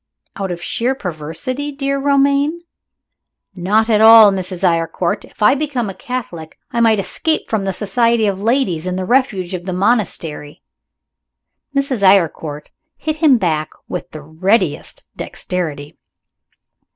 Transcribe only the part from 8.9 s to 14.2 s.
the refuge of a monastery." Mrs. Eyrecourt hit him back again with